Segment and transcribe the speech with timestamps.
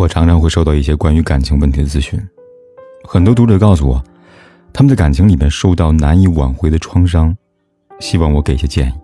[0.00, 2.18] 我常常会收到一些关于感情问题的咨询。
[3.04, 4.02] 很多读者告诉我，
[4.72, 7.36] 他们在感情里面受到难以挽回的创伤，
[7.98, 8.94] 希望我给些建议。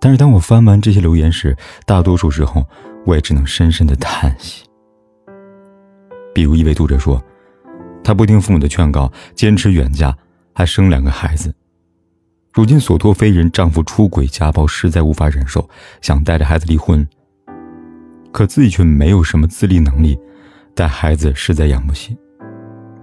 [0.00, 2.66] 但是当我翻完这些留言时，大多数时候
[3.04, 4.64] 我也只能深深的叹息。
[6.34, 7.22] 比如一位读者说，
[8.02, 10.16] 他不听父母的劝告，坚持远嫁，
[10.54, 11.54] 还生两个孩子，
[12.54, 15.68] 如今所托非人，丈夫出轨家暴，实在无法忍受，
[16.00, 17.06] 想带着孩子离婚。
[18.34, 20.18] 可自己却没有什么自立能力，
[20.74, 22.18] 带孩子实在养不起，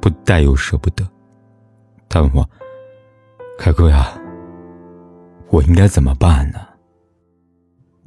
[0.02, 1.08] 不带又舍不得。
[2.10, 2.48] 他问我
[3.58, 4.12] ：“凯哥呀，
[5.50, 6.59] 我应该怎么办呢？”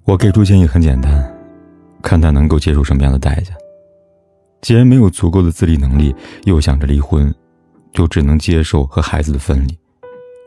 [0.05, 1.35] 我给出建议很简单，
[2.03, 3.55] 看他能够接受什么样的代价。
[4.61, 6.15] 既然没有足够的自立能力，
[6.45, 7.35] 又想着离婚，
[7.95, 9.75] 就只能接受和孩子的分离。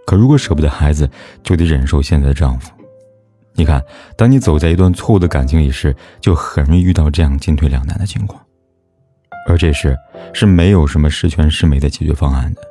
[0.05, 1.09] 可如果舍不得孩子，
[1.41, 2.71] 就得忍受现在的丈夫。
[3.57, 3.83] 你看，
[4.15, 8.39] 当你走在一段错误的感情里时，就很容易遇到这样进退两难的情况。
[9.47, 9.97] 而这时
[10.31, 12.61] 是没有什么十全十美的解决方案的，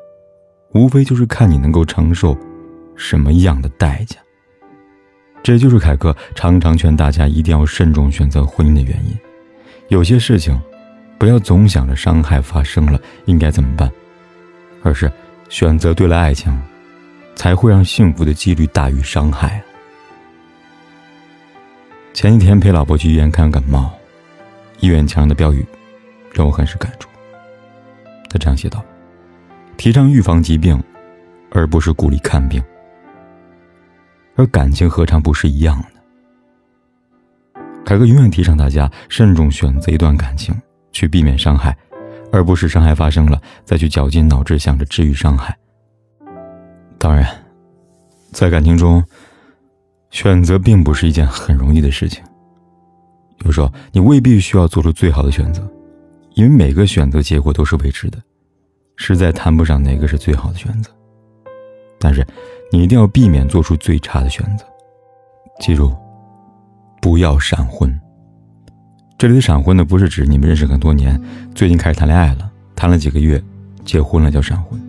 [0.75, 2.39] 无非就是看你能够承受
[2.95, 4.17] 什么样的代价。
[5.43, 9.19] 这就是凯哥常常劝大家一定要慎重选择婚姻的原因。
[9.89, 10.57] 有些事情，
[11.19, 13.91] 不要总想着伤害发生了应该怎么办，
[14.85, 15.11] 而是
[15.49, 16.57] 选择对了爱情，
[17.35, 19.61] 才会让幸福的几率大于伤害。
[22.17, 23.91] 前几天陪老婆去医院看感冒，
[24.81, 25.63] 医院墙上的标语
[26.33, 27.11] 让我很是感触。
[28.31, 28.83] 他这样写道
[29.77, 30.83] ：“提倡预防疾病，
[31.51, 32.65] 而不是鼓励看病。
[34.35, 40.59] 而感情何尝不是一样的？”凯哥永远提倡大家慎重选择一段感情，
[40.93, 41.77] 去避免伤害，
[42.33, 45.55] 而不是伤害发生了再去绞尽脑汁想着治愈伤害。
[46.97, 47.29] 当然，
[48.33, 49.05] 在感情中。
[50.17, 52.25] 选择并不是一件很容易的事情。
[53.45, 55.63] 有时候你未必需要做出最好的选择，
[56.33, 58.17] 因为每个选择结果都是未知的，
[58.97, 60.91] 实在谈不上哪个是最好的选择。
[61.99, 62.27] 但是
[62.73, 64.65] 你一定要避免做出最差的选择。
[65.61, 65.95] 记住，
[67.03, 67.95] 不要闪婚。
[69.19, 71.21] 这里的闪婚呢，不是指你们认识很多年，
[71.55, 73.43] 最近开始谈恋爱了，谈了几个月，
[73.85, 74.81] 结婚了叫闪婚。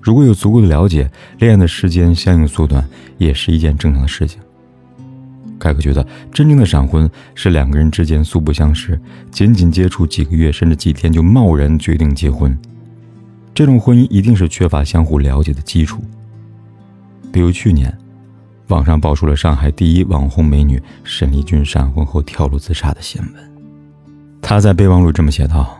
[0.00, 2.86] 如果有足够的了解，恋爱的时间相应缩短
[3.18, 4.40] 也是一件正常的事情。
[5.58, 8.98] 凯哥觉得，真正的闪婚是两个人之间素不相识，
[9.30, 12.58] 仅仅接触几个月甚至几天就贸然决定结婚，
[13.52, 16.02] 这种婚姻一定是缺乏相互了解的基础。
[17.30, 17.94] 比如去年，
[18.68, 23.34] 网上爆出了上海第一网红美女沈丽君闪婚后跳楼自杀的新闻。
[24.40, 25.78] 她在备忘录这么写道：“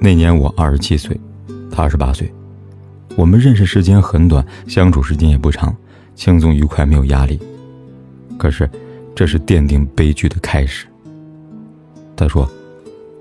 [0.00, 1.20] 那年我二十七岁，
[1.68, 2.32] 她二十八岁。”
[3.16, 5.74] 我们认识时间很短，相处时间也不长，
[6.16, 7.38] 轻松愉快，没有压力。
[8.36, 8.68] 可是，
[9.14, 10.86] 这是奠定悲剧的开始。
[12.16, 12.48] 他说：“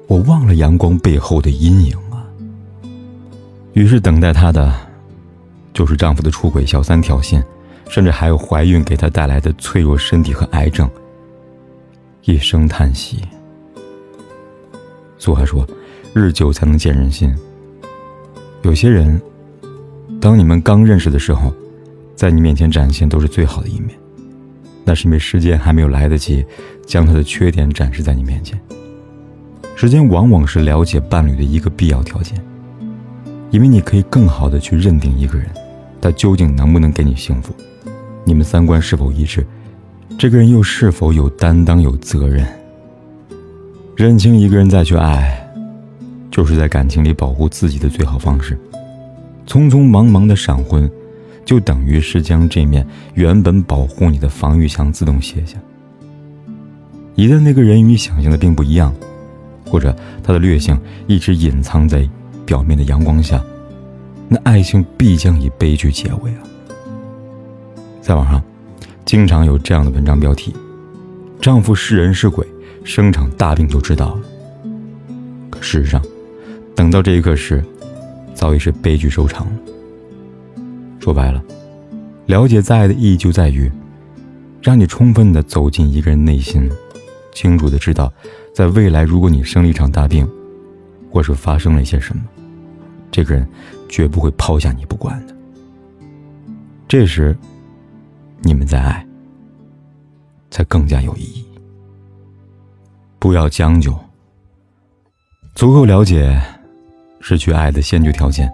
[0.08, 2.26] 我忘了阳光背后的阴影啊。”
[3.74, 4.74] 于是，等待她的，
[5.74, 7.44] 就是丈夫的出轨、小三挑衅，
[7.88, 10.90] 甚至还有怀孕给她带来的脆弱身体和癌症。
[12.24, 13.22] 一声叹息。
[15.20, 15.68] 俗话说
[16.16, 17.32] ：“日久才能见人心。”
[18.64, 19.22] 有些人。
[20.23, 21.53] 当你们刚认识的时候，
[22.16, 23.89] 在你面前展现都是最好的一面，
[24.85, 26.45] 那是因为时间还没有来得及
[26.85, 28.57] 将他的缺点展示在你面前。
[29.75, 32.41] 时间往往是了解伴侣的一个必要条件，
[33.51, 35.45] 因为你可以更好的去认定一个人，
[36.00, 37.53] 他究竟能不能给你幸福，
[38.23, 39.45] 你们三观是否一致，
[40.17, 42.47] 这个人又是否有担当、有责任。
[43.97, 45.46] 认清一个人再去爱，
[46.31, 48.58] 就是在感情里保护自己的最好方式。
[49.47, 50.90] 匆匆忙忙的闪婚，
[51.45, 55.57] 就等于是将这面原本保护你的防御墙自动卸下。
[57.16, 58.93] 一旦那个人与你想象的并不一样，
[59.66, 62.07] 或者他的劣性一直隐藏在
[62.45, 63.43] 表面的阳光下，
[64.28, 66.41] 那爱情必将以悲剧结尾啊！
[68.01, 68.41] 在网上，
[69.05, 70.53] 经常有这样的文章标题
[71.40, 72.45] ：“丈夫是人是鬼，
[72.84, 74.22] 生场大病就知道了。”
[75.51, 76.01] 可事实上，
[76.75, 77.63] 等到这一刻时，
[78.43, 79.47] 早已是悲剧收场。
[80.99, 81.41] 说白了，
[82.25, 83.72] 了解在爱的意义就在于，
[84.61, 86.69] 让你充分的走进一个人内心，
[87.34, 88.11] 清楚的知道，
[88.53, 90.29] 在未来如果你生了一场大病，
[91.09, 92.22] 或是发生了一些什么，
[93.09, 93.47] 这个人
[93.87, 95.34] 绝不会抛下你不管的。
[96.85, 97.34] 这时，
[98.41, 99.07] 你们在爱，
[100.51, 101.45] 才更加有意义。
[103.19, 103.97] 不要将就，
[105.55, 106.37] 足够了解
[107.25, 108.52] 失去爱的先决条件，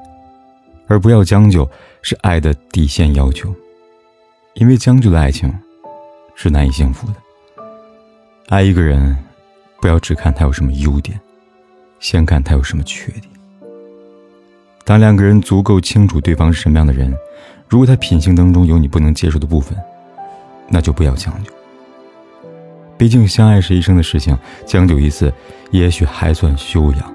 [0.88, 1.68] 而不要将就
[2.04, 3.51] 是爱的底线要求。
[4.54, 5.51] 因为将就的爱情
[6.36, 7.13] 是难以幸福的。
[8.50, 9.18] 爱一个人，
[9.81, 11.19] 不要只看他有什么优点，
[12.00, 13.24] 先看他有什么缺点。
[14.86, 17.12] 当两个人足够清楚对方是什么样的人，
[17.68, 19.75] 如果他品性当中有你不能接受的部分，
[20.68, 21.51] 那就不要将就。
[22.98, 25.33] 毕竟相爱是一生的事情，将就一次
[25.72, 27.13] 也许还算修养，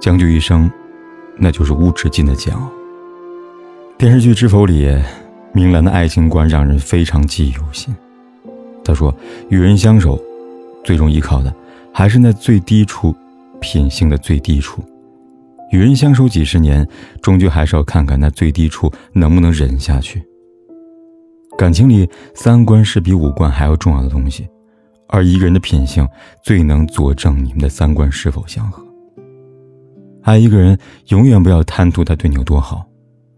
[0.00, 0.70] 将就一生，
[1.36, 2.70] 那就是无止境的煎熬。
[3.98, 4.90] 电视剧《知否》里，
[5.52, 7.94] 明兰的爱情观让人非常记忆犹新。
[8.82, 9.14] 他说
[9.50, 10.18] ：“与人相守。”
[10.82, 11.54] 最终依靠的
[11.92, 13.14] 还是那最低处，
[13.60, 14.82] 品性的最低处。
[15.70, 16.88] 与人相守几十年，
[17.20, 20.22] 终究还是要看看那最低处能不能忍下去。
[21.58, 24.48] 感情里，三观是比五官还要重要的东西，
[25.08, 26.08] 而一个人的品性
[26.42, 28.82] 最能佐证你们的三观是否相合。
[30.22, 30.78] 爱一个人，
[31.08, 32.86] 永远不要贪图他对你有多好，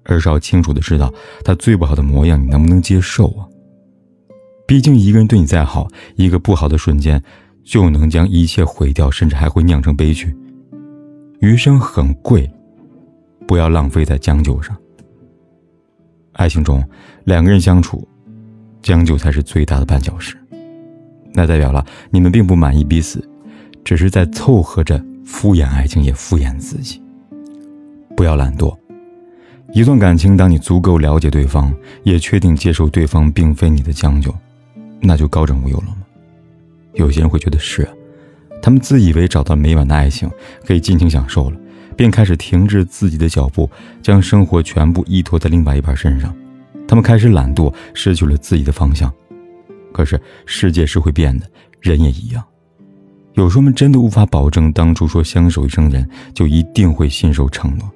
[0.05, 1.13] 而是要清楚的知道
[1.45, 3.47] 他最不好的模样，你能不能接受啊？
[4.67, 7.23] 毕竟，一个人对你再好，一个不好的瞬间，
[7.65, 10.35] 就能将一切毁掉，甚至还会酿成悲剧。
[11.41, 12.51] 余生很贵，
[13.47, 14.77] 不要浪费在将就上。
[16.33, 16.83] 爱情中，
[17.25, 18.07] 两个人相处，
[18.81, 20.37] 将就才是最大的绊脚石。
[21.35, 23.23] 那代表了你们并不满意彼此，
[23.85, 27.01] 只是在凑合着敷衍爱情，也敷衍自己。
[28.17, 28.77] 不要懒惰。
[29.73, 34.35] 一段感情，当你足够了解对方，也确定接受对方并非你的将就。
[35.01, 35.97] 那就高枕无忧了吗？
[36.95, 37.89] 有些人会觉得是，
[38.61, 40.31] 他们自以为找到美满的爱情，
[40.67, 41.59] 可以尽情享受了，
[41.97, 43.71] 便开始停滞自己的脚步，
[44.03, 46.37] 将生活全部依托在另外一半身上。
[46.87, 49.11] 他们开始懒惰，失去了自己的方向。
[49.91, 51.47] 可是世界是会变的，
[51.81, 52.45] 人也一样。
[53.35, 57.91] 有时候我们真的无法保证，当初说相守一生人就一定会信守承诺。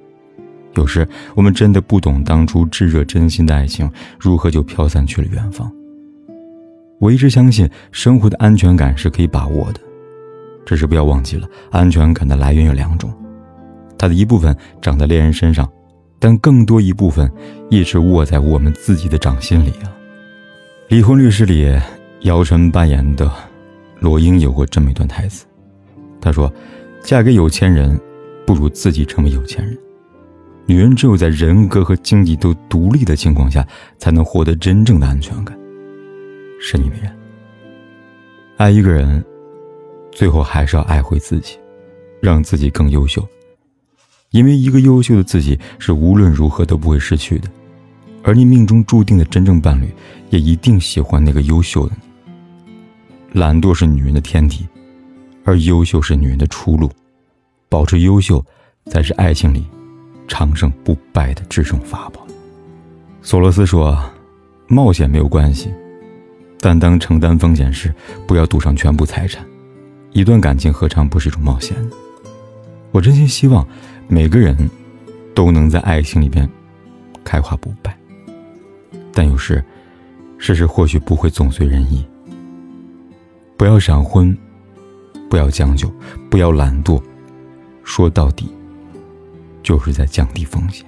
[0.75, 3.89] 有时我们真的不懂，当初炙热真心的爱情，
[4.19, 5.71] 如何就飘散去了远方。
[6.99, 9.79] 我一直相信，生活的安全感是可以把握的，
[10.65, 13.13] 只是不要忘记了，安全感的来源有两种，
[13.97, 15.69] 它的一部分长在恋人身上，
[16.17, 17.31] 但更多一部分
[17.69, 19.85] 一直握在我们自己的掌心里啊。
[20.89, 21.79] 《离婚律师》里，
[22.21, 23.31] 姚晨扮演的
[23.99, 25.45] 罗英有过这么一段台词，
[26.21, 26.51] 她说
[27.03, 27.99] ：“嫁给有钱人，
[28.45, 29.77] 不如自己成为有钱人。
[30.65, 33.65] 女人只有在人格和经济都独立的情况下，
[33.97, 35.57] 才能获得真正的安全感。”
[36.61, 37.15] 深以为然。
[38.57, 39.23] 爱一个人，
[40.11, 41.57] 最后还是要爱回自己，
[42.19, 43.25] 让自己更优秀。
[44.31, 47.49] 因为一个优秀的自己是无论如何都不会失去的，
[48.23, 49.87] 而你命中注定的真正伴侣，
[50.31, 52.06] 也一定喜欢那个优秀的你。
[53.37, 54.67] 懒惰是女人的天敌，
[55.43, 56.89] 而优秀是女人的出路。
[57.69, 58.43] 保持优秀，
[58.87, 59.63] 才是爱情里
[60.27, 62.25] 长生不败的制胜法宝。
[63.21, 63.95] 索罗斯说
[64.65, 65.71] ：“冒险没有关系。”
[66.59, 67.93] 但当承担风险时，
[68.25, 69.45] 不要赌上全部财产。
[70.13, 71.77] 一段感情何尝不是一种冒险？
[72.91, 73.63] 我真心希望
[74.07, 74.67] 每个人
[75.35, 76.49] 都能在爱情里边
[77.23, 77.95] 开花不败。
[79.13, 79.63] 但有时，
[80.39, 82.03] 事实或许不会总随人意。
[83.57, 84.37] 不要闪婚，
[85.29, 85.91] 不要将就，
[86.29, 87.01] 不要懒惰。
[87.83, 88.47] 说到底，
[89.63, 90.85] 就是在降低风险，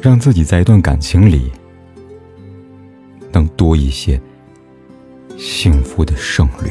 [0.00, 1.50] 让自己在一段感情里。
[3.34, 4.20] 能多一些
[5.38, 6.70] 幸福的胜率。